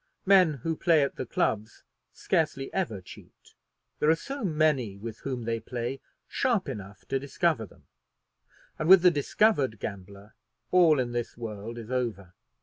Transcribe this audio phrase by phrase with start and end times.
[0.25, 3.53] Men who play at the clubs scarcely ever cheat,
[3.99, 7.83] there are so many with whom they play sharp enough to discover them;
[8.79, 10.33] and with the discovered gambler
[10.71, 12.33] all in this world is over.